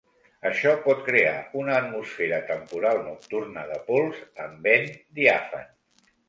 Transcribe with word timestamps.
Això 0.49 0.69
pot 0.85 1.01
crear 1.09 1.33
una 1.63 1.75
atmosfera 1.81 2.39
temporal 2.47 3.03
nocturna 3.11 3.67
de 3.73 3.77
pols 3.91 4.23
amb 4.47 4.67
vent 4.71 4.91
diàfan. 5.21 5.71